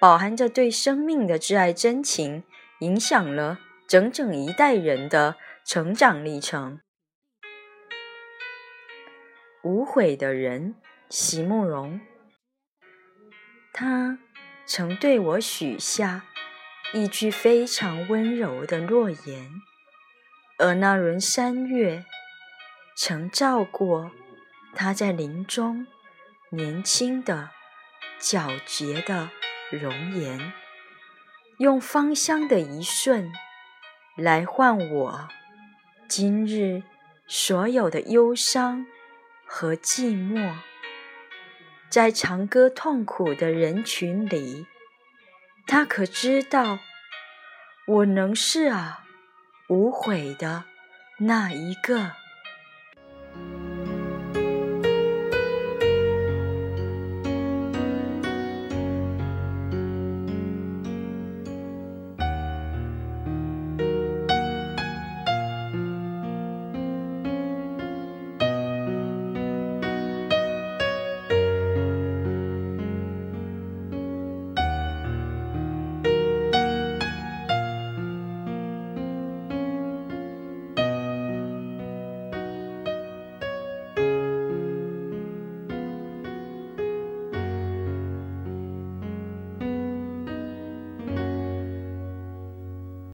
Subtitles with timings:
[0.00, 2.42] 饱含着对生命的挚爱真情，
[2.78, 6.80] 影响了整整一代人的成长历程。
[9.62, 10.74] 无悔的人，
[11.10, 12.00] 席慕容。
[13.74, 14.18] 他
[14.64, 16.24] 曾对我许下
[16.94, 19.50] 一句非常温柔的诺言，
[20.58, 22.06] 而那轮三月，
[22.96, 24.10] 曾照过
[24.74, 25.86] 他在林中
[26.52, 27.50] 年轻的、
[28.18, 29.28] 皎洁的。
[29.78, 30.52] 容颜，
[31.58, 33.32] 用芳香的一瞬
[34.16, 35.28] 来换我
[36.08, 36.82] 今日
[37.26, 38.86] 所有的忧伤
[39.46, 40.54] 和寂寞。
[41.88, 44.66] 在长歌痛苦的人群里，
[45.66, 46.78] 他可知道
[47.86, 49.04] 我能是啊
[49.68, 50.64] 无悔的
[51.18, 52.12] 那一个？